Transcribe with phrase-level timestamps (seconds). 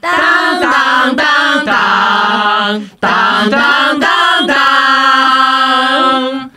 [0.00, 6.50] 当当当当当当当当。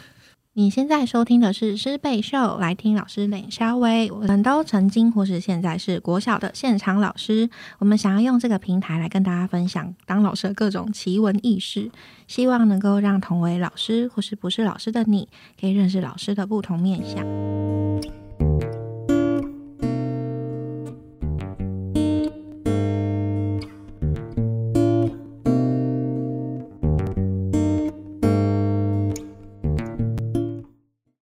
[0.56, 4.12] 你现在收听的是师贝秀，来听老师冷肖威。
[4.12, 11.89] 我们都曾经或是现在是国小的现场老师，我们想要用这个平台来跟大家分享当老师的各种奇闻异事，
[12.28, 15.28] 希望能够让同为老师或是不是老师的你，
[15.60, 17.25] 可以认识老师的不同面向。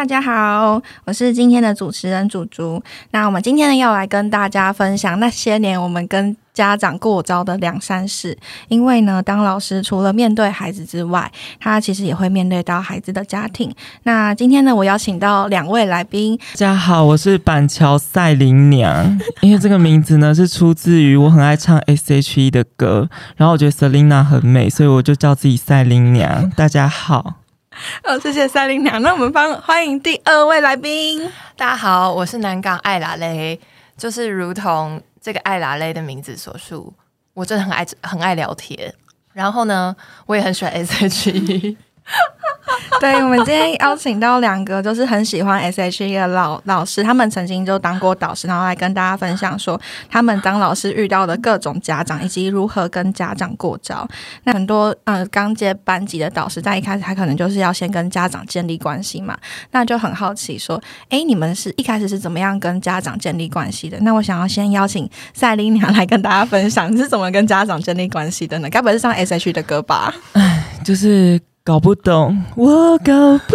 [0.09, 2.83] 大家好，我是今天的主持人祖竹。
[3.11, 8.35] 那我们今天呢要来跟大家分享那些年我们跟家长过招的两三事。
[8.69, 13.71] 因为呢，当老师除了面对孩子之外，他其实也会面对到孩子的家庭。
[14.05, 16.39] 那今天呢，我邀请到两位来宾。
[16.39, 19.21] 大家好，我是板桥赛琳娘。
[19.43, 26.49] 因为这个名字呢是出自于我很爱唱 S.H.E 的歌，然后我觉得 Selina 很美，所以我就叫自己赛琳娘。
[26.57, 27.35] 大家好。
[28.05, 29.01] 哦，谢谢赛琳娘。
[29.03, 31.31] 那我们帮欢迎第二位来宾。
[31.57, 33.59] 大家好，我是南港艾拉蕾，
[33.97, 36.93] 就是如同这个艾拉蕾的名字所述，
[37.35, 38.93] 我真的很爱很爱聊天。
[39.33, 39.95] 然后呢，
[40.27, 41.77] 我也很喜欢 S.H.E。
[43.01, 54.07] 对，我们今天邀请到两个就是很喜欢 S.H.E 的老老师，他们曾经就当过导师，然后来跟大家分享说他们当老师遇到的各种家长，以及如何跟家长过招。
[54.45, 59.37] 那很多呃刚接班级的导师，在一开始他可能就是要先跟家长建立关系嘛，
[59.71, 63.99] 那就很好奇说，哎，你们是一开始是怎么样跟家长建立关系的？
[64.01, 68.69] 那我想要先邀请赛琳娘来跟大家分享，你是怎么跟家长建立关系的呢？
[68.71, 70.13] 该不会是唱 S.H.E 的歌吧？
[70.33, 73.13] 唉，就是搞不懂，我搞
[73.47, 73.55] 不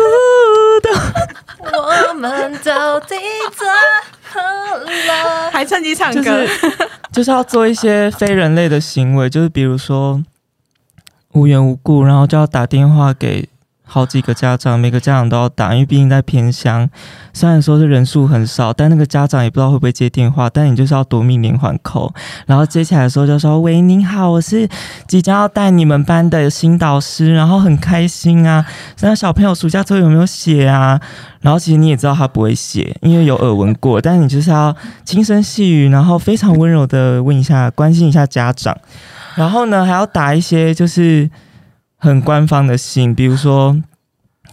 [0.84, 0.94] 懂，
[1.72, 3.16] 我们到底
[3.56, 3.66] 怎
[4.36, 5.50] 么了？
[5.52, 6.46] 还趁机唱就歌。
[6.46, 6.72] 是
[7.12, 10.24] 就是要做一些非人类的行为，就是比如说
[11.32, 13.50] 无缘无故，然后就要打电话给
[13.94, 16.90] 好几个家长，每个家长都要打，因为毕竟在偏乡，
[17.32, 22.12] 虽然说是人数很少，但那个家长也不知道会不会接电话，但你就是要夺命连环扣，
[22.48, 24.68] 然后接起来的时候就说：“喂，您好，我是
[25.08, 28.66] 即将要带你们班的新导师，然后很开心啊，
[29.02, 31.00] 那小朋友暑假作业有没有写啊？”
[31.42, 34.76] 然后其实你也知道他不会写，因为有耳闻过，但是你就是要
[35.06, 38.76] 轻声细语，然后非常温柔的问一下，关心一下家长，
[39.36, 41.30] 然后呢还要打一些就是
[41.98, 43.76] 很官方的信，比如说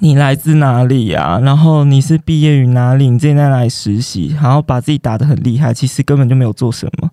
[0.03, 7.11] 你来自哪里啊，然后你是毕业于哪里，你之前在哪里实习，然后把自己打得很厉害，其实根本就没有做什么，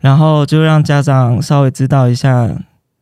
[0.00, 2.48] 然后就让家长稍微知道一下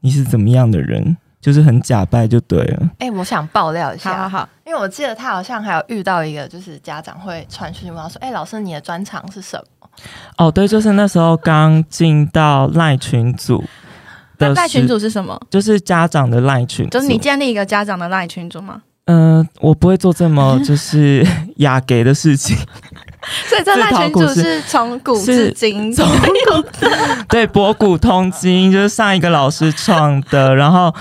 [0.01, 2.91] 你是怎么样的人，就是很假扮就对了。
[2.99, 9.89] 哎、我想爆料一好好下，好，因为我记得他好像还有遇到一个，就是家长会传讯问他说：“哎、老师，你的专长是什么
[10.37, 13.65] 哦，对，就是那时候刚进到赖群组
[14.37, 15.41] 的赖群组是什么？
[15.49, 18.83] 就是家长的赖群，就是你建立一个家长的赖群组吗？
[19.11, 21.27] 嗯、我不会做这么 就是
[21.57, 22.55] 雅给的事情，
[23.49, 26.07] 所以这赖群主是从古至今，从
[27.29, 30.95] 对博古通今，就是上一个老师创的，然后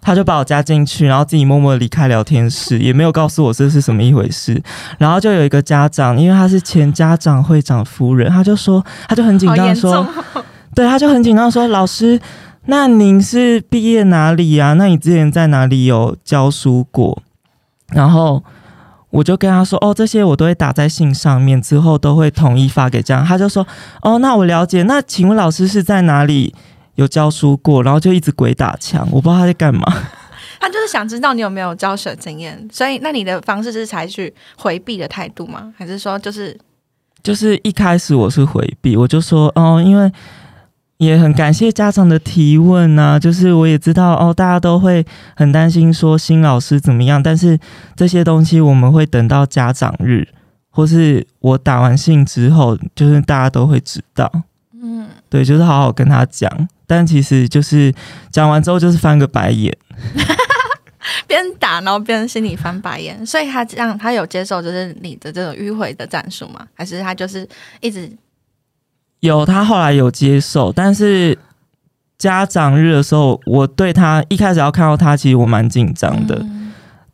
[0.00, 4.60] 他就把我加进去，然后自己默默离开聊天室，也没有告诉我这是什么一回事。
[4.98, 10.06] 然后就有一个家长，因为他是前家长会长夫人，他就说，他就很紧张说重。
[10.74, 12.20] 对，他就很紧张说：“老师，
[12.66, 17.22] 那您是毕业哪里呀、那你之前在哪里有教书过？”
[17.92, 18.42] 然后
[19.10, 23.66] 我就跟他说：“哦，这些我都会打在信上面，之后都会统一发给这样。”他就说
[24.02, 24.82] ：“哦，那我了解。
[24.84, 26.54] 那请问老师是在哪里
[26.94, 29.82] 有教书过？”然后就一直鬼打墙，我不知道他在干嘛。
[30.60, 35.72] 他就是想知道你有没有教学经验，所以那你的方式是采取回避的态度吗？
[35.76, 36.58] 还是说就是
[37.22, 40.10] 就是一开始我是回避，我就说：“哦，因为。”
[41.02, 45.04] 也很感谢家长的提问啊，就是我也知道哦，大家都会
[45.34, 47.58] 很担心说新老师怎么样，但是
[47.96, 50.28] 这些东西我们会等到家长日，
[50.70, 54.30] 或是我打完信之后，就是大家都会知道。
[54.80, 57.92] 嗯，对，就是好好跟他讲，但其实就是
[58.30, 59.76] 讲完之后就是翻个白眼。
[61.26, 66.64] 边打然后边心里翻白眼，所以他这样他有接受就是你的这种迂回的战术吗？
[66.74, 67.48] 还是他就是
[67.80, 68.08] 一直
[69.22, 71.38] 有他后来有接受，但是
[72.18, 76.36] 家长日的时候，我对他一开始要看到他，其实我蛮紧张的。
[76.42, 76.58] 嗯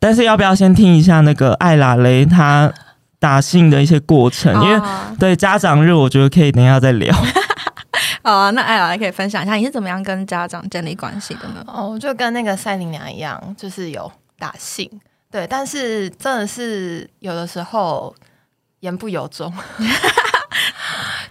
[0.01, 2.71] 但是要不要先听一下那个艾拉雷他
[3.19, 4.53] 打信的一些过程？
[4.63, 7.13] 因为哦对家长日，我觉得可以等一下再聊。
[8.23, 11.61] 好 啊，那艾拉雷可以分享一下你是怎么样跟家长建立关系的呢？
[11.67, 14.89] 哦，我就跟那个赛琳娘一样，就是有打信，
[15.29, 18.15] 对，但是真的是有的时候
[18.79, 19.53] 言不由衷，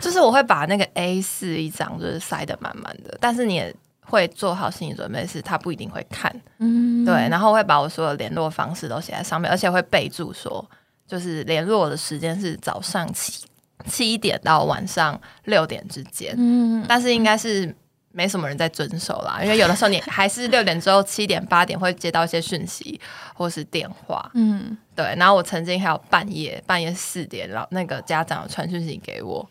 [0.01, 10.65] 就就是我会把那个 A 四一张就是塞得满满的，但是你也会做好心理准备，是他不一定会看，嗯，对，然后会把我所有联络方式都写在上面，而且会备注说，
[11.07, 13.45] 就是联络的时间是早上七
[13.87, 17.75] 七点到晚上六点之间，嗯，但是应该是
[18.19, 23.01] 没什么人在遵守啦，因为有的时候你还是六点之后七点八点会接到一些讯息
[23.33, 29.49] 或是电话，嗯，对，然后我曾经还有半夜半夜四点，然后那个家长有传讯息给我，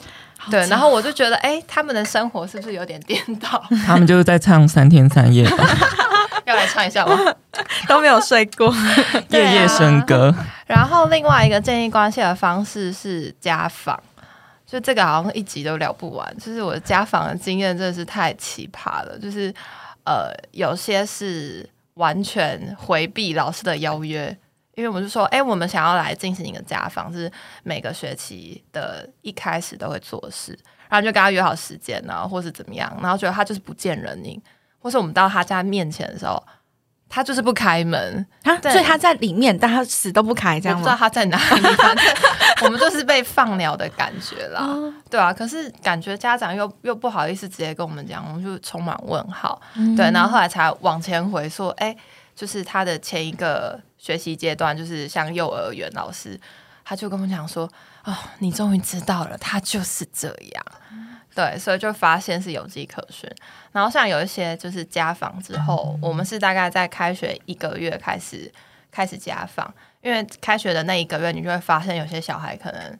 [0.51, 3.63] 对，然后我就觉得，哎、他们的生活是不是有点颠倒？
[3.85, 5.65] 他们就是在唱三天三夜吧，
[6.43, 7.17] 要来唱一下吗？
[7.87, 8.67] 都没有睡过，
[9.29, 10.35] 夜夜笙歌。
[10.65, 13.97] 然后另外一个建立关系的方式是家访，
[14.67, 16.37] 就这个好像一集都聊不完。
[16.37, 19.51] 就是我的家访的经验真的是太奇葩了，就是
[20.03, 24.37] 呃，有些是完全回避老师的邀约。
[24.75, 27.31] 因为我们就说，哎、我们想要来进行一个家访，是
[27.63, 30.51] 每个学期的一开始都会做事，
[30.87, 34.39] 然后就跟他约好时间呢，或是怎么样，然后觉得他就是不见人影，
[34.77, 36.43] 或是我们到他家面前的时候，
[37.09, 40.81] 他就是不开门，啊，所以他在里面，但他死都不开，这样吗？
[40.81, 42.05] 我不知道他在哪里，反正
[42.63, 45.31] 我们就是被放鸟的感觉啦，哦对啊。
[45.31, 50.11] 可是感觉家长又又不好意思直接跟我们讲，我们就充满问号，嗯对。
[50.11, 51.95] 然后后来才往前回说，哎、
[52.35, 56.39] 就是他的前一个学习阶段，就是像幼儿园老师，
[56.83, 57.69] 他就跟我们讲说，
[58.03, 60.65] 哦，你终于知道了，他就是这样。
[61.37, 63.29] 对，所以就发现是有迹可循。
[63.71, 68.51] 然后像有一些就是家访之后，我们是大概在开学一个月开始
[68.89, 72.97] 开始家访，因为开学的那一个月，你就会发现有些小孩可能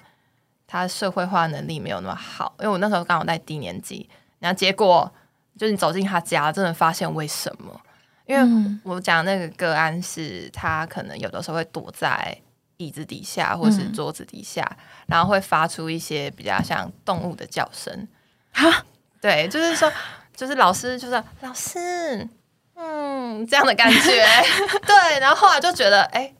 [0.68, 2.54] 他社会化能力没有那么好。
[2.60, 4.08] 因为我那时候刚好在低年级，
[4.38, 5.12] 然后结果
[5.58, 7.82] 就是你走进他家，真的发现为什么？
[8.28, 12.38] 因为嗯我讲那个个案是他可能有的时候会躲在
[12.78, 18.08] 椅子底下或是桌子底下，然后会发出一些比较像动物的叫声。
[18.52, 18.86] 哈，
[19.22, 19.92] 对，就是说，
[20.36, 22.28] 就是老师就是老师，
[22.76, 24.26] 嗯，这样的感觉。
[24.86, 26.34] 对，然后后来就觉得，哎、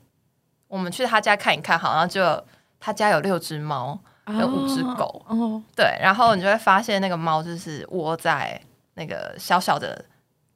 [0.66, 2.44] 我们去他家看一看，好像就
[2.80, 5.24] 他家有六只猫，有五只狗。
[5.28, 8.60] 哦，对，然后你就会发现那个猫就是窝在
[8.94, 10.04] 那个小小的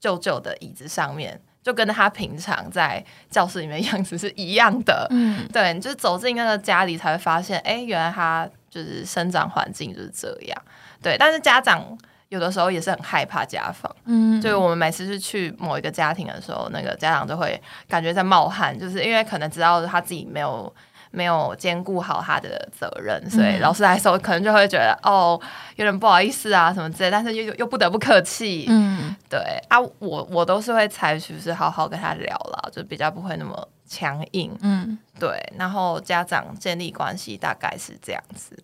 [0.01, 5.07] 旧旧的椅子上面，就跟他平常在教室里面 样子是一样的。
[5.11, 10.63] 嗯，对，你就是走进那个家里才会发现，哎，原来他就是生长环境就是这样。
[11.03, 11.87] 对，但是家长
[12.31, 20.75] 有的时候也是很害怕家访，嗯，就是我们每次是去某一个家庭的时候，那个家长就会感觉在冒汗，就是因为可能知道他自己没有。
[21.15, 25.39] 没有兼顾好他的责任，所以嗯老师来的时候可能就会觉得哦，
[25.77, 38.57] 有点不好意思啊什么之类，但是又又又不得不客气，嗯，对啊，我我都是会采取是好好跟他聊啦，就比较不会那么强硬，嗯，对，然后家长建立关系大概是这样子。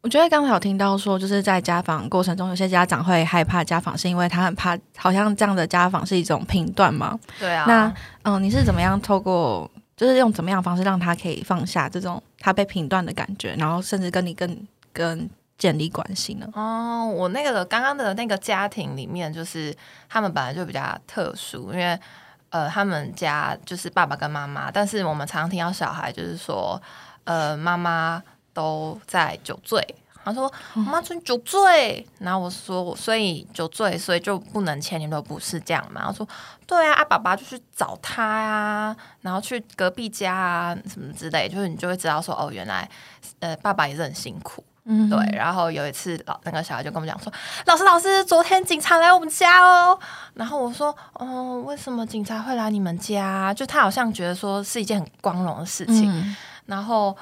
[0.00, 7.18] 我觉得刚才有听到说，就是在家访过程中，有些家长会害怕家访，是因为他很怕，好像这样的家访是一种评断嘛。
[7.38, 16.48] 对啊，那嗯，你是怎么样透过，就是用怎么样的方式让他可以放下这种他被评断的感觉，然后甚至跟你更跟建立关系呢？
[16.54, 19.72] 哦，我那个刚刚的那个家庭里面，就是
[20.08, 21.96] 他们本来就比较特殊，因为
[22.52, 26.80] 呃，他们家就是爸爸跟妈妈，但是我们常听到小孩就是说，
[27.24, 28.22] 呃，妈妈
[28.52, 29.82] 都在酒醉。
[30.24, 36.28] 他说：“妈妈说你酒醉。”然后我说：“所以酒醉，所以就不能签联络簿是这样嘛？”他说
[36.64, 42.88] ：“对啊，啊爸爸就去找他呀、然后去隔壁家啊，什么之类，就是你就会知道说，哦，原来
[43.40, 47.32] 呃爸爸也是很辛苦。”嗯，对，然后有一次老那个小孩就跟我们讲说，
[47.66, 49.96] 老师老师，昨天警察来我们家哦。
[50.34, 53.54] 然后我说，哦，为什么警察会来你们家？
[53.54, 56.10] 就他好像觉得说是一件很光荣的事情。
[56.10, 56.36] 嗯
[56.66, 57.14] 然后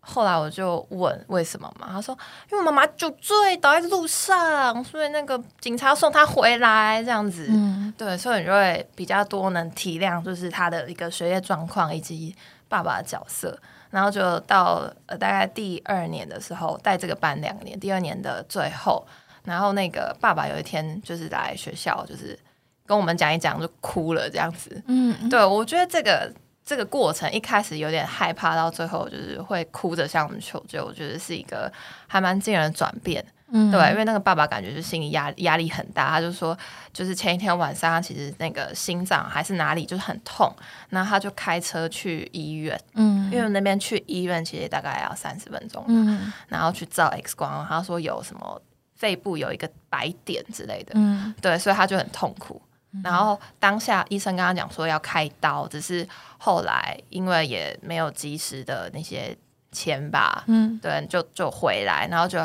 [0.00, 2.16] 后来我就问为什么嘛，他说
[2.50, 7.46] 因为我妈妈酒醉倒在路上，所以那个警察要送她回来这样子。
[7.50, 12.34] 嗯对，所以你就会比较多能体谅，就是他的一个学业状况以及
[12.68, 13.56] 爸爸的角色。
[13.90, 19.06] 然后就到呃大概第二年的时候，带这个班两年，第二年的最后，
[19.44, 22.38] 然后那个爸爸有一天就是来学校，就是
[22.84, 24.82] 跟我们讲一讲就哭了这样子。
[24.86, 26.32] 嗯，对我觉得这个
[26.64, 31.72] 这个过程一开始有点害怕，到最后就是会哭着向我们求救，我觉得是一个
[32.06, 33.24] 还蛮惊人的转变。
[33.50, 33.70] 嗯。
[33.70, 36.56] 对，因为那个爸爸感觉就心理压压力很大，他就说，
[36.92, 40.52] 就是前一天晚上他其实那个心脏还是哪里就是很痛，
[40.88, 43.30] 然后他就开车去医院，嗯。
[43.32, 46.32] 因为那边去医院其实大概要三十分钟，嗯。
[46.48, 48.60] 然后去照 X 光，他说有什么
[48.94, 51.34] 肺部有一个白点之类的，嗯。
[51.40, 52.60] 对，所以他就很痛苦。
[53.04, 59.36] 然后当下医生跟他讲说要开刀，只是后来因为也没有及时的那些
[59.70, 60.78] 钱吧，嗯。
[60.78, 62.38] 对，就就回来，然后就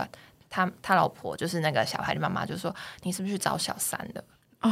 [0.51, 4.23] 他他老婆就是那个小孩的妈妈就说：“你是不是去找小三的？”
[4.61, 4.71] 哦，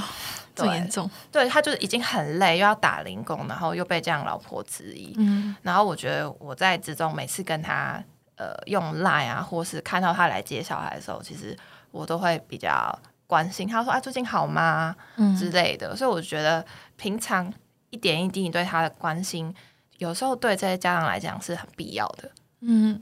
[0.53, 5.15] 这么严重，对他就是已经很累，又要打零工，然后又被这样老婆质疑。
[5.17, 7.99] 嗯然后我觉得我在之中每次跟他
[8.35, 11.57] 呃用 Line 啊，或是看到他来接小孩的时候，其实
[11.89, 12.95] 我都会比较
[13.25, 15.95] 关心他说：“啊，最近好吗？”嗯之嗯类的。
[15.95, 16.63] 所以我觉得
[16.95, 17.51] 平常
[17.89, 19.51] 一点一滴你对他的关心，
[19.97, 22.29] 有时候对这些家长来讲是很必要的。
[22.61, 22.99] 嗯，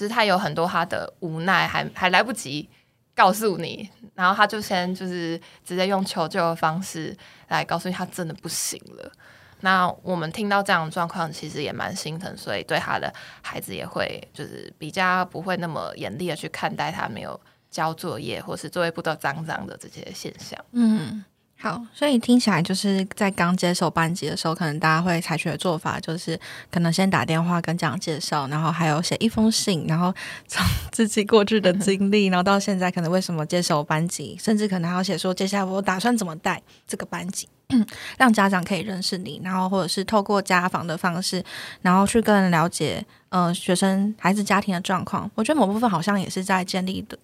[0.00, 2.66] 只是他有很多他的无奈还还来不及
[3.14, 7.14] 告诉你，然后他就先就是直接用求救的方式
[7.48, 9.12] 来告诉你他真的不行了。
[9.60, 17.38] 那我们听到这样的状况，其实也蛮心疼，所以对他的孩子也会就是比较不会那么严厉的去看待他没有
[17.70, 20.58] 交作业或是作业不都脏脏的这些现象。
[20.72, 21.22] 嗯，
[21.62, 26.40] 好，所以听起来就是在刚接手班级的时候，可能大家会采取的做法就是，
[26.70, 30.10] 可能先打电话跟家长介绍，然后还有写一封信，然后
[30.48, 37.46] 从自己过去的经历，然后到现在可能为什么接手班级，甚至可能还要写说接下来我打算怎么带这个班级，
[38.16, 41.44] 让家长可以认识你，然后或者是透过家访的方式，
[41.82, 45.30] 然后去更了解呃学生孩子家庭的状况。
[45.34, 47.18] 我觉得某部分好像也是在建立的。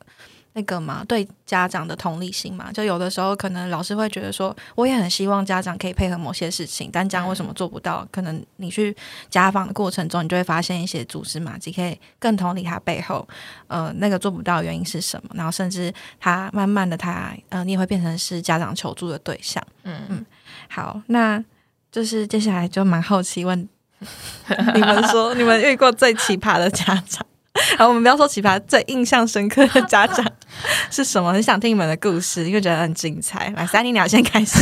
[0.57, 8.09] 那个嘛，对家长的同理心嘛，就有的时候可能老师会觉得说，我也很希望家长可以配合某些事情，但这样为什么做不到？
[8.11, 8.97] 可能你去
[9.29, 13.29] 家访的过程中，你就会发现一些蛛丝马迹，可以更同理他背后，
[13.67, 19.63] 呃，那个做不到的原因是什么，然后甚至他慢慢的他，呃，你也会变成是家长求助的对象。
[19.85, 20.25] 嗯嗯，
[20.71, 21.45] 好，那
[21.93, 23.69] 就是接下来就蛮好奇问
[24.75, 27.27] 你们说，你们遇过最奇葩的家长？
[27.79, 30.25] 好，我们不要说奇葩，最印象深刻的家长
[30.91, 31.33] 是什么？
[31.33, 33.53] 很想听你们的故事，因为觉得很精彩。
[33.57, 34.59] 来，三妮鸟先开始。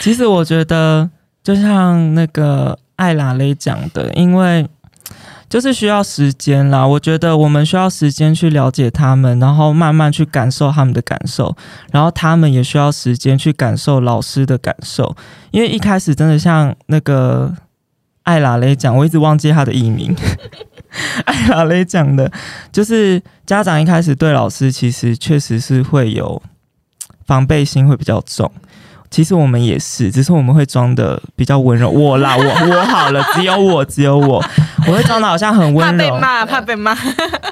[0.00, 1.08] 其实我觉得，
[1.42, 4.68] 就像那个艾拉蕾讲的，因为
[5.48, 6.86] 就是需要时间啦。
[6.86, 11.56] 我觉得我们需要时间去了解他们，然后慢慢去感受他们的感受，
[11.90, 15.16] 然后他们也需要时间去感受老师的感受。
[15.50, 17.52] 因为一开始真的像那个
[18.24, 20.14] 艾拉蕾讲，我一直忘记他的艺名。
[21.24, 22.30] 艾拉蕾讲的，
[22.72, 26.40] 就是家长一开始对老师其实确实是会有
[27.26, 28.50] 防备心，会比较重。
[29.08, 31.88] 其实我们也是，只是我们会装的比较温柔。
[31.88, 34.44] 我啦，我我好了，只有我，只有我，
[34.88, 36.04] 我会装的好像很温柔。
[36.04, 36.96] 怕被骂，怕被骂。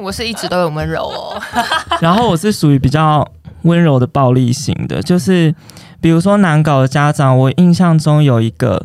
[0.00, 1.40] 我是一直都很温柔哦。
[2.02, 3.26] 然后我是属于比较
[3.62, 5.54] 温柔的暴力型的，就是
[6.00, 8.84] 比如说难搞的家长，我印象中有一个，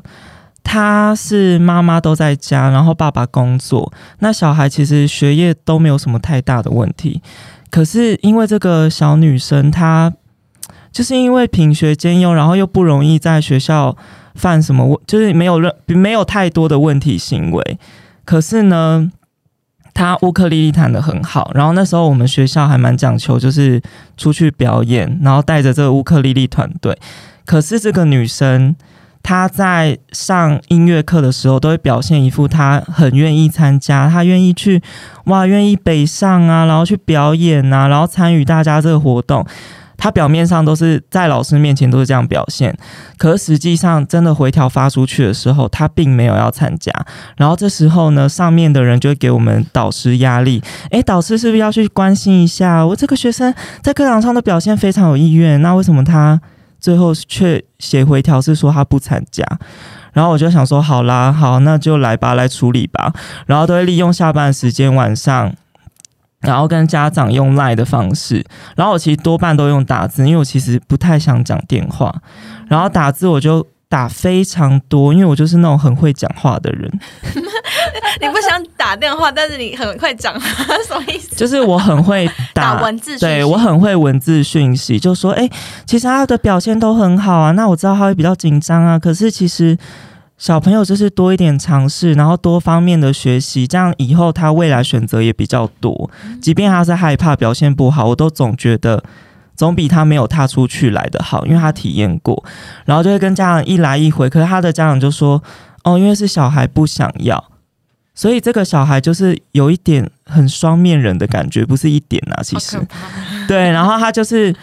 [0.72, 7.24] 他是妈妈都在家，然后爸爸工作，那小孩其实学业都没有什么太大的问题，
[7.72, 10.14] 可是因为这个小女生她。
[10.92, 13.96] 就是因为品学兼优，然后又不容易在学校
[14.34, 17.80] 犯什么问，就是没有任没有太多的问题行为。
[18.26, 19.12] 可是呢，
[19.94, 23.80] 她乌克丽丽弹得很好，然后那时候我们学校还蛮讲求，就是
[24.18, 26.98] 出去表演，然后带着这个乌克丽丽团队。
[27.46, 28.76] 可是这个女生，
[29.22, 34.82] 他在上音乐课的时候，都会表现一副他很愿意参加，他愿意去
[35.26, 39.46] 哇，愿意北上啊，然后去表演啊，然后参与大家这个活动。
[40.02, 42.74] 他表面上都是在老师面前都是这样表现，
[43.18, 46.90] 可实际上真的回调发出去的时候，他并没有要参加。
[47.36, 56.40] 然后这时候呢，上面的人就会给我们导师压力，诶，导师是不是要去关心一下我这个学生在课堂上的表现非常有意愿，那为什么他
[56.80, 59.44] 最后却写回调是说他不参加？
[60.14, 63.14] 然后我就想说，好啦，好，那就来吧，来处理吧。
[63.46, 65.54] 然后都会利用下班时间晚上。
[66.42, 68.46] 然后跟家长用赖的方式，
[68.78, 72.16] 然后我其实多半都用打字，因为我其实不太想讲电话。
[72.70, 76.90] 然后打字我就打非常多，因为我就是那种很会讲话的人。
[78.22, 80.40] 你不想打电话，但是你很会讲话，
[80.88, 81.36] 什么意思？
[81.36, 85.52] 就是我很会 打打文字对我很会文字讯息，就说哎、诶
[85.88, 89.76] 其实他的表现都很好啊，那我知道他会比较紧张啊，可是其实
[90.38, 96.10] 小朋友就是多一点尝试，然后多方面的学习，这样以后他未来选择也比较多。
[96.40, 99.04] 即便他是害怕表现不好，我都总觉得。
[99.60, 102.42] 总比他没有踏出去来的好，因为他体验过，
[102.86, 104.30] 然后就会跟家长一来一回。
[104.30, 105.44] 可是他的家长就说
[105.84, 107.44] ：“哦，因为是小孩不想要，
[108.16, 112.80] 所以这个小孩就是有一点很双面人的感觉，不是一点啊，其实
[113.50, 113.70] 对。
[113.70, 114.56] 然后他就是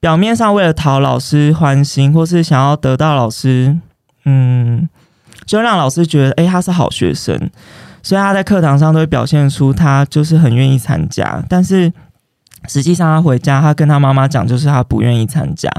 [0.00, 3.78] 表面上为了讨老师欢心，或是想要得到老师，
[4.24, 4.88] 嗯，
[5.46, 7.38] 就让老师觉得，诶，他是好学生，
[8.02, 11.92] 所以他在课堂上都会表现出他就是很愿意参加，但是
[12.68, 15.70] 实际上他回家，他跟他妈妈讲，就是他不愿意参加。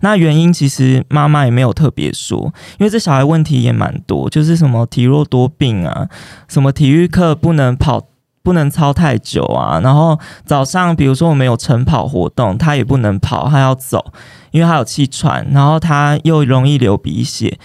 [0.00, 6.08] 那原因其实妈妈也没有特别说，因为这小孩问题也蛮多，就是什么体弱多病啊，
[6.46, 8.02] 什么体育课不能跑
[8.42, 9.80] 不能操太久啊。
[9.82, 14.12] 然后早上比如说我们有晨跑活动，他也不能跑，他要走，
[14.50, 17.58] 因为他有气喘，然后他又容易流鼻血。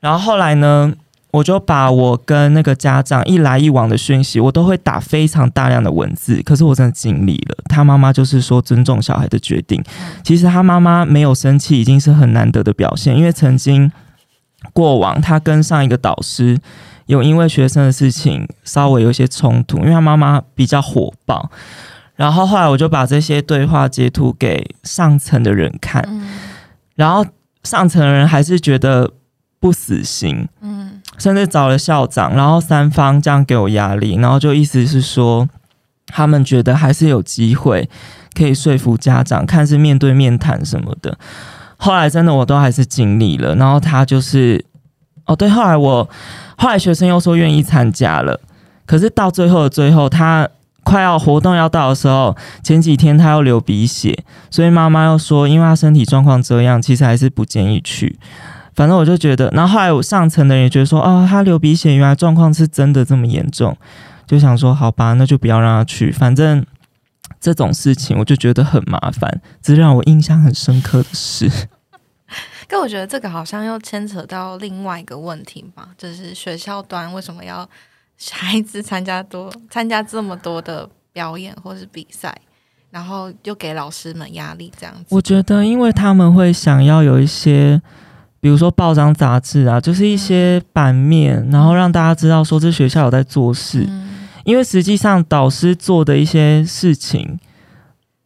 [0.00, 0.92] 然后后来呢，
[1.32, 6.40] 我就把我跟那个家长一来一往的讯息，我都会打非常大量的文字。
[6.42, 7.56] 可是我真的尽力了。
[7.68, 9.82] 他妈妈就是说尊重小孩的决定。
[10.22, 13.90] 其实他妈妈没有生气，已经是很难得的表现，因为曾经。
[14.72, 16.56] 过往他跟上一个导师
[17.06, 21.50] 有因为学生的事情稍微有一些冲突，因为他妈妈比较火爆，
[22.14, 26.08] 然后后来我就把这些对话截图给上层的人看，
[26.94, 27.26] 然后
[27.64, 29.10] 上层的人还是觉得
[29.58, 35.48] 不死心，嗯，甚至找了校长，然后三方这样给我压力，然后就意思是说
[36.08, 37.88] 他们觉得还是有机会
[38.34, 41.16] 可以说服家长，看是面对面谈什么的。
[41.76, 44.64] 后来真的我都还是尽力了，然后他就是
[45.26, 46.10] 哦对，后来我
[46.56, 48.40] 后来学生又说愿意参加了，
[48.84, 50.48] 可是到最后的最后，他
[50.82, 58.18] 快要活动要到的时候，前几天他又流鼻血，所以妈妈又说，因为他身体状况这样，其实还是不建议去。
[58.74, 63.76] 反正我就觉得，然后后来我上层的人也觉得说，哦，他流鼻血，原来状况是真的这么严重，
[64.26, 66.64] 就想说好吧，那就不要让他去，反正。
[67.40, 71.50] 这种事情我就觉得很麻烦，这让我印象很深刻的事。
[72.68, 77.68] 可我觉得这个好像又牵扯到另外一个问题吧，就是学校端为什么要
[78.30, 82.32] 孩子参加多参加这么多的表演或是比赛，
[82.90, 85.06] 然后又给老师们压力这样子？
[85.08, 87.82] 我觉得，因为他们会想要有一些，
[88.42, 93.88] 比如说报章杂志啊，就是一些版面，然后让大家知道说这学校有在做事。
[94.42, 97.38] 因为实际上，导师做的一些事情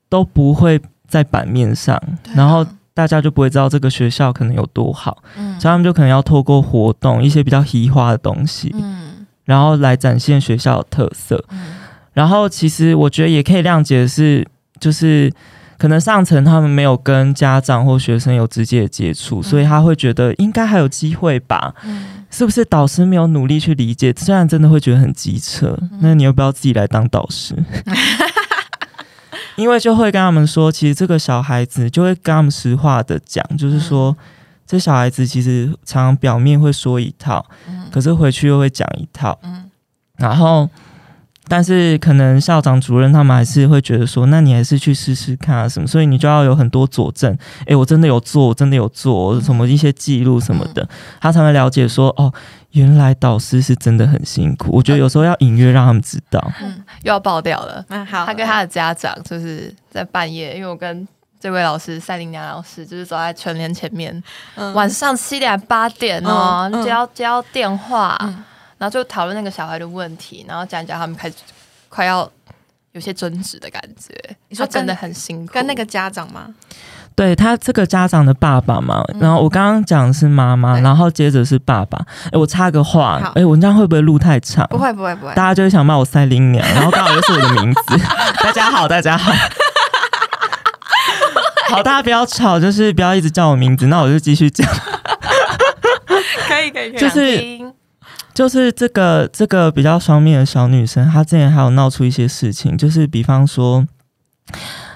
[0.08, 2.02] 都不会在版面上，
[2.34, 5.22] 然后大家就不会知道这个学校可能有多好。
[5.36, 11.44] 嗯，所以他们就可能要透过活动一些比较移化的东西，嗯，然后来展现学校的特色。
[11.50, 11.74] 嗯，
[12.14, 14.48] 然后其实我觉得也可以谅解的是，
[14.80, 15.30] 就是
[15.78, 21.74] 可能上层他们没有跟家长或学生有直接的接触，所以他会觉得应该还有机会吧。
[21.84, 22.06] 嗯。
[22.28, 24.12] 是不是导师没有努力去理解？
[24.14, 27.54] 虽然真的会觉得很机车，那你要不要自己来当导师？
[29.56, 34.14] 因为就会跟他们说，其实这个小孩子就会跟他们实话的讲，就是说，
[34.66, 37.46] 这小孩子其实常常表面会说一套，
[37.90, 39.38] 可是回去又会讲一套，
[40.16, 40.68] 然后。
[41.48, 47.36] 但是可能校长、主任他们还是会觉得说，那你还是去试试看啊什么，所以你就要有很多佐证。
[47.66, 50.88] 诶，我真的有做，我真的有做什么一些记录什么的，
[51.20, 52.32] 他才会了解说，哦，
[52.72, 54.70] 原来导师是真的很辛苦。
[54.72, 56.52] 我觉得有时候要隐约让他们知道。
[56.60, 57.84] 嗯，又要爆掉了。
[57.90, 58.26] 嗯，好。
[58.26, 61.06] 他跟他的家长就是在半夜，因为我跟
[61.38, 64.22] 这位老师赛琳娘老师就是走在全联前面，
[64.56, 68.18] 嗯晚上七点八点哦，接到接到电话。
[68.78, 71.36] 然后就讨论那个小孩的问题，然后讲讲他们开始
[71.88, 72.30] 快要
[72.92, 74.14] 有些争执的感觉。
[74.48, 76.54] 你说真的很辛苦，跟那个家长吗？
[77.14, 79.02] 对他这个家长的爸爸嘛。
[79.18, 81.98] 然后我刚刚讲的是妈妈，然后接着是爸爸。
[82.26, 84.66] 哎，我插个话，哎，我这样会不会录太长？
[84.68, 87.80] 不会不会不会，大家就会想骂我塞琳娘，然后刚好又是我的名字。
[88.44, 89.32] 大家好，大家好，
[91.72, 94.68] 好，大家不要吵，就是不要一直叫我名字，那我就继续讲。
[96.46, 97.76] 可以可以可以，就是。
[98.36, 103.86] 就是这个这个比较双面的小女生，她之前还有闹出一些事情，就是比方说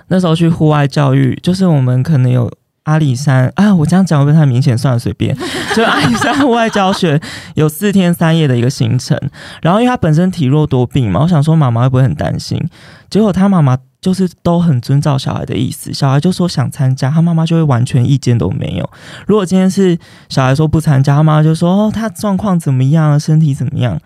[0.08, 4.76] 那时候去户外教育，就是我们可能有阿里山啊，我这样讲会不会太明显？
[4.76, 5.34] 算了，随便。
[5.74, 7.18] 就阿里山户外教学
[7.54, 9.18] 有四天三夜的一个行程，
[9.62, 12.62] 然后因为她本身体弱多病嘛，我想说妈妈会不会很担心？
[13.08, 13.78] 结果她妈妈。
[14.00, 18.90] 就是都很遵照小孩的意思，小孩就说想参加，他妈妈就会完全意见都没有。
[19.26, 24.00] 如果今天是小孩说不参加，他妈妈就说哦，他状况怎么样，身体怎么样？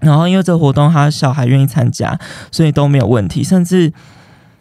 [0.00, 2.18] 然后因为这个活动，他小孩愿意参加，
[2.50, 3.44] 所以都没有问题。
[3.44, 3.92] 甚至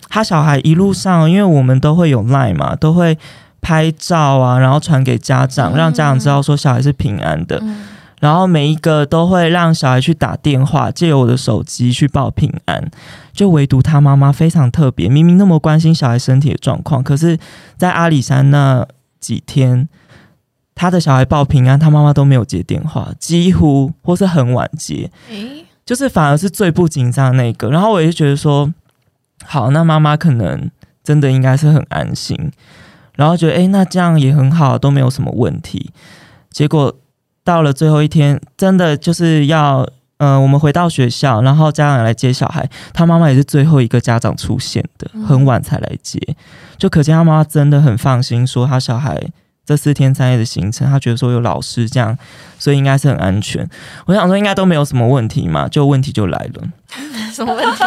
[0.10, 3.18] 他小孩一路上，因为我们都会有 line 嘛，都会
[3.62, 7.62] 拍照啊，然后传给家长，让家长知道说小孩是平安的。
[8.20, 12.92] 然后每一个都会让小孩去打电话，借由我的手机去报平安。
[13.32, 17.40] 就唯独他妈妈非常特别，明明那么关心小孩身体的状况，可是，
[17.78, 18.86] 在阿里山那
[19.22, 19.88] 几天，
[20.76, 25.10] 他的小孩报平安，他妈妈都没有接电话，几乎或是很晚接。
[25.86, 27.70] 就是反而是最不紧张那个。
[27.70, 28.74] 然后我就觉得说，
[29.46, 30.70] 好，那妈妈可能
[31.02, 32.52] 真的应该是很安心，
[33.16, 35.92] 然后觉得，哎，那这样也很好，都没有什么问题。
[36.52, 36.94] 结果。
[37.44, 46.20] 到了最后一天，真的就是要，嗯，我们回到学校，然后家长来接小孩，他妈妈也是最后一个家长出现的，很晚才来接，
[46.78, 49.20] 就可见他妈妈真的很放心，说他小孩
[49.66, 52.18] 这四天三夜的行程，他觉得说有老师这样，
[52.58, 53.68] 所以应该是很安全。
[54.06, 56.64] 我想说应该都没有什么问题嘛，就问题就来了。
[57.32, 57.84] 什么问题？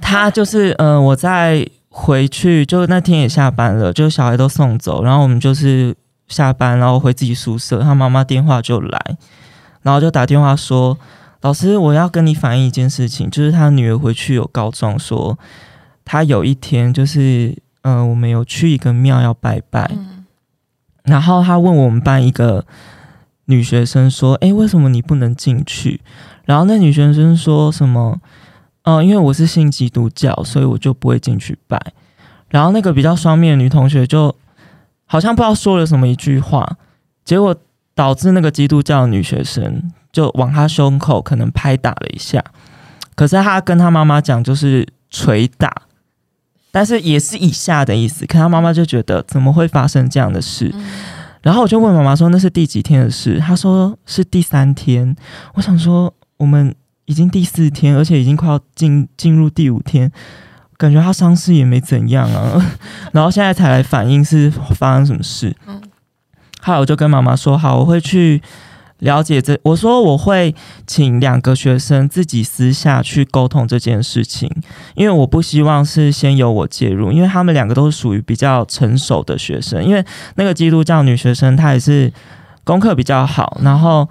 [0.00, 5.94] 他就是呃，我在回去，就那天也下班了，就小孩都送走，然后我们就是
[6.28, 9.16] 下班，然后回自己宿舍，他妈妈电话就来，
[9.82, 10.98] 然后就打电话说。
[11.40, 15.38] 老师，我要跟你反映一件事情，就是他女儿回去有告状说，
[16.02, 19.90] 他有一天就是，嗯，我们有去一个庙要拜拜，
[21.02, 22.64] 然后他问我们班一个
[23.44, 26.00] 女学生说，哎，为什么你不能进去？
[26.46, 28.18] 然后那女学生说什么？
[28.84, 31.78] 嗯，因为我是信基督教，所以我就不会进去拜。
[32.48, 34.34] 然后那个比较双面的女同学就
[35.06, 36.76] 好像不知道说了什么一句话，
[37.24, 37.56] 结果
[37.94, 39.90] 导致那个基督教女学生。
[40.14, 42.40] 就往他胸口可能拍打了一下，
[43.16, 45.82] 可是他跟他妈妈讲就是捶打，
[46.70, 48.24] 但是也是以下的意思。
[48.24, 50.72] 可他妈妈就觉得怎么会发生这样的事？
[51.42, 53.40] 然后我就问妈妈说那是第几天的事？
[53.40, 55.16] 她说是第三天。
[55.54, 56.72] 我想说我们
[57.06, 60.08] 已经第四天，而且已经快要进进入第五天，
[60.76, 62.60] 感觉他伤势也没怎样啊。
[63.12, 65.54] 然后现在才来反应是发生什么事？
[65.66, 65.80] 嗯，
[66.60, 68.42] 后来我就跟妈妈说好，我会去。
[69.00, 70.54] 了解这，我说我会
[70.86, 74.48] 请两个学生自己私下去沟通这件事情，
[74.94, 80.02] 因为我不希望是先由我介入，因为他们两个都是属于比较成熟的学生，因为
[80.36, 82.10] 那个基督教女学生她也是
[82.62, 84.08] 功课比较好，然后。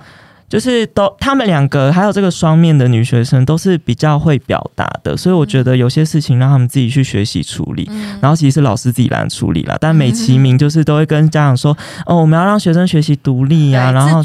[0.53, 7.89] 就是都，他们两个还有这个双面的女学生都是比较会表达的，所以我觉得有些事情让他们自己去学习处理，
[8.21, 9.75] 然后其实是老师自己来处理了。
[9.81, 14.23] 但美其名就是都会跟家长说，哦，我们要让学生学习独立啊，然后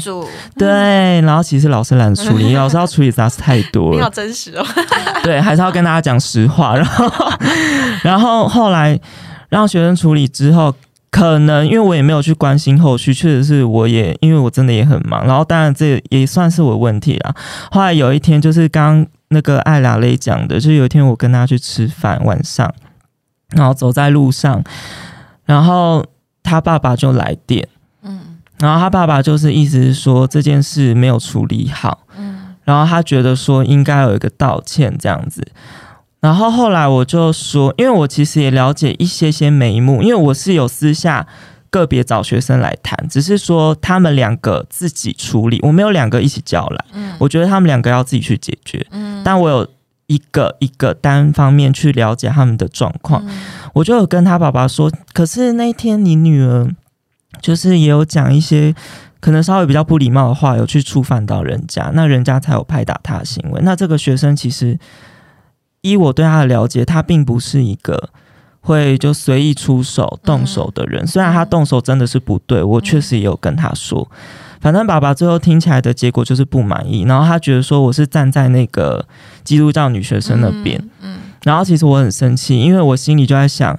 [0.55, 3.95] 对，然后其实老师懒得处理，老师要处理杂事太多了。
[3.95, 4.63] 你 好真实哦，
[5.23, 6.75] 对，还是要跟大家讲实话。
[6.75, 7.11] 然后，
[8.03, 8.99] 然后后来
[9.49, 10.75] 让学生处理之后。
[11.11, 17.33] 可能因为我也没有去关心后续，确实是我也因为我真的也很忙，然后当然这也算是我问题啦。
[17.71, 22.71] 后来有一天就是刚那个艾拉蕾讲的，就是有一天我跟他去吃饭，晚上，
[23.55, 24.63] 然后走在路上，
[25.45, 26.05] 然后
[26.43, 27.67] 他爸爸就来电，
[28.03, 35.45] 嗯，然后他爸爸就是意思是说这件事没有处理好，嗯，然后他觉得说应该有一个道歉这样子。
[36.21, 41.25] 然后后来我就说，因为我其实也了解一些些眉目，因为我是有私下
[41.69, 46.85] 个别找学生来谈，只是说他们两个自己处理，我没有两个一起叫来。
[46.91, 48.85] 嗯，我觉得他们两个要自己去解决。
[48.91, 49.65] 嗯，但我有
[50.07, 53.23] 一个一个单方面去了解他们的状况，
[53.71, 56.69] 我就有跟他爸爸说，可是那天你女儿
[57.41, 58.75] 就是也有讲一些
[59.21, 63.61] 可能稍微比较不礼貌的话，有去触犯到人家，那人家才有拍打他的行为。
[63.63, 64.77] 那这个学生其实。
[65.81, 68.09] 依我对他的了解，他并不是一个
[68.61, 71.05] 会就随意出手动手的人。
[71.07, 74.09] 虽然他动手真的是不对，我确实也有跟他说。
[74.59, 79.05] 反正爸爸最后听起来的结果就是不满意，然后他觉得说我是站在那个
[79.43, 80.77] 基督教女学生那边。
[81.01, 83.77] 嗯，然后其实我很生气，因为我心里就在想，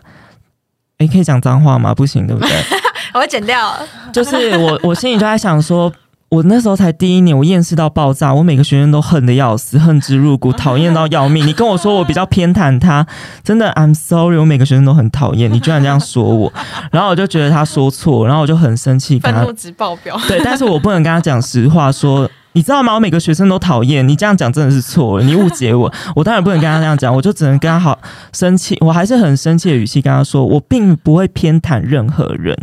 [0.96, 1.94] 哎，可以讲脏话吗？
[1.94, 2.50] 不行，对不对？
[3.12, 3.76] 我会剪掉。
[4.12, 5.92] 就是我，我心里就在想说。
[6.30, 11.44] 我那时候才第一年，我厌世到爆炸，我每个学生都恨得要死，恨之入骨，讨厌到要命。
[11.46, 13.04] 你跟我说我比较偏袒他，
[13.42, 15.52] 真的，I'm sorry，我每个学生都很讨厌。
[15.52, 16.52] 你居然这样说我，
[16.92, 20.16] 然后我就觉得他说错，然后我就很生气，愤怒值爆表。
[20.28, 22.94] 对，但是我不能跟他讲实话，说你知道吗？
[22.94, 25.92] 我每个学生都讨厌你，这样讲真的是错了，你误解我。
[26.14, 27.98] 我当然不能跟他这样讲，我就只能跟他好
[28.32, 32.56] 生气，我还是很生气的语气跟他说，我并不会偏袒任何人。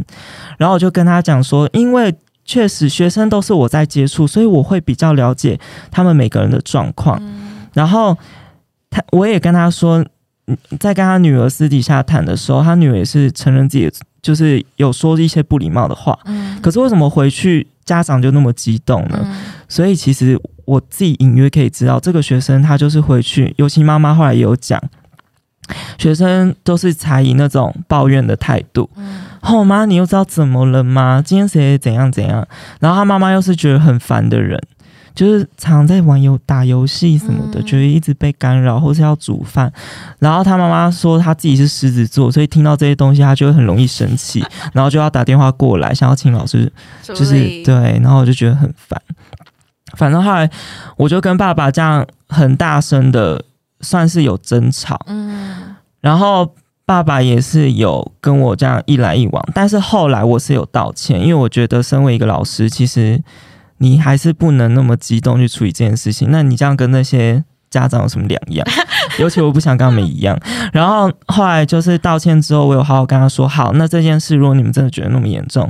[0.58, 2.15] 然后我就跟他讲说，因为。
[2.47, 5.60] 确实，学生都是我在接触，所以我会比较了解
[5.91, 7.21] 他们每个人的状况。
[7.73, 8.17] 然后
[8.89, 10.03] 他，我也跟他说，
[10.79, 16.17] 在跟他女儿私底下谈的时候，他女儿也是承认自己就是有说一些不礼貌的话。
[16.25, 16.57] 嗯。
[16.62, 19.27] 可是为什么回去家长就那么激动呢？
[19.67, 24.81] 所以其实我自己隐约可以知道，这个学生他就是回去，尤其妈妈后来也有讲，
[25.97, 28.89] 学生都是采以那种抱怨的态度。
[28.95, 29.21] 嗯。
[29.41, 31.21] 后妈，你又知道怎么了吗？
[31.25, 32.45] 今天谁怎样怎样？
[32.80, 34.60] 然后他妈妈又是觉得很烦的人，
[35.15, 39.71] 就是常在玩游打游戏什么的，觉得一直被干扰，或是要煮饭。
[40.19, 46.69] 然后他妈妈说他自己是狮子座，所以听到这些东西他就会很容易生气， 然后就要打电话过来，想要请老师，
[47.03, 47.73] 就是对。
[48.03, 49.01] 然后我就觉得很烦。
[49.95, 50.49] 反正后来
[50.97, 53.41] 我就跟爸爸这样很大声的，
[53.81, 54.99] 算是有争吵。
[55.07, 56.53] 嗯，然后。
[56.87, 63.21] 爸爸也是有跟我这样一来一往，但是后来我是有道歉，因为我觉得身为一个老师，其实
[63.79, 66.29] 你还是不能那么激动去处理这件事情。
[66.31, 68.65] 那你这样跟那些家长有什么两样？
[69.19, 70.39] 尤其我不想跟他们一样。
[70.71, 75.69] 然后后来就是道歉之后，我有好好跟他说：好，那这件事如果你们真的觉得那么严重，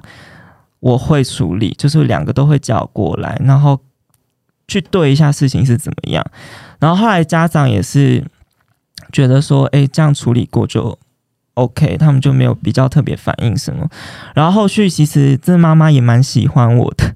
[0.79, 3.79] 我会处理，就是两个都会叫过来，然后
[4.67, 6.23] 去对一下事情是怎么样。
[6.79, 8.23] 然后后来家长也是
[9.11, 10.97] 觉得说，哎，这样处理过就
[11.55, 13.87] OK，他们就没有比较特别反应什么。
[14.35, 17.15] 然后后续其实这妈妈也蛮喜欢我的，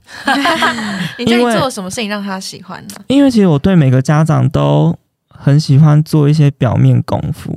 [1.20, 2.96] 你觉得你做了什么事情让她喜欢呢？
[3.08, 4.98] 因为其实我对每个家长都
[5.30, 7.56] 很喜欢做一些表面功夫。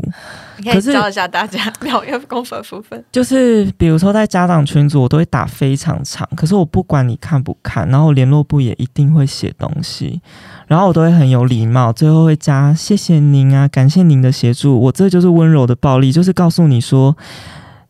[0.58, 10.20] 你可以教一下大家表面功夫的部分，就是比如说在家长群组，我都会打非常长，可是我不管你看不看，然后联络部也一定会写东西，
[10.66, 17.16] 然后我都会很有礼貌，最后会加谢谢您啊，感谢您的协助，我这就是温柔的暴力，就是告诉你说，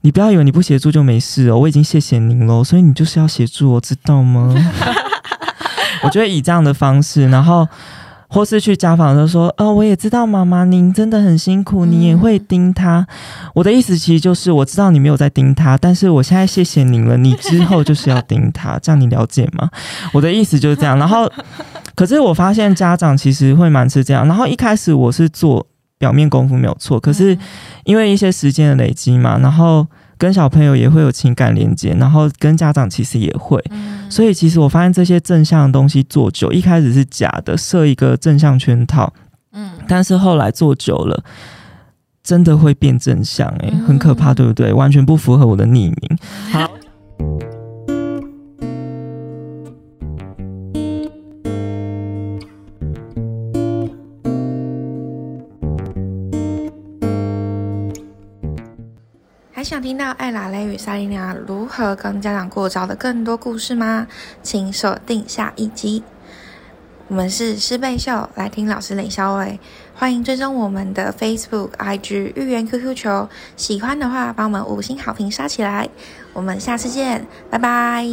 [0.00, 4.54] 你不要以为你不协助就没事哦，我已经谢谢您喽，所以你就是要协助我，知道吗？
[6.02, 7.68] 我觉得以这样的方式，然后。
[8.34, 13.06] 或是去家访的时候说，呃，我也知道妈妈您真的很辛苦，你也会盯他。
[13.54, 19.70] 我的意思其实就是，我知道你没有在盯他，但是我现在谢谢您了，你之后就是要盯他， 这样你了解吗？
[20.12, 20.98] 我的意思就是这样。
[20.98, 21.30] 然后，
[21.94, 24.26] 可是我发现家长其实会蛮是这样。
[24.26, 25.64] 然后一开始我是做
[25.96, 27.38] 表面功夫没有错，可是
[27.84, 29.86] 因为一些时间的累积嘛，然后。
[30.16, 33.62] 跟小朋友也会有情感连接，然后跟家长其实也会，
[34.08, 39.12] 所以其实我发现这些正向的东西做久，一开始是假的，设一个正向圈套，
[39.52, 41.22] 嗯，但是后来做久了，
[42.22, 44.72] 真的会变正向，诶，很可怕，对不对？
[44.72, 46.18] 完全不符合我的匿名。
[46.52, 46.70] 好。
[59.64, 64.06] 想听到艾拉蕾与莎莉娜如何跟家长过招的更多故事吗？
[64.42, 66.02] 请锁定下一集。
[67.08, 69.58] 我们是师贝秀，来听老师冷笑伟。
[69.94, 73.28] 欢迎追踪我们的 Facebook、IG、预言 QQ 球。
[73.56, 75.88] 喜欢的话，帮我们五星好评刷起来。
[76.34, 78.04] 我们下次见，拜拜。